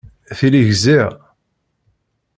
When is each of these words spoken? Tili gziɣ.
Tili 0.37 0.61
gziɣ. 0.69 1.09